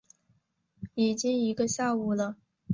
[0.95, 2.35] 已经一个下午了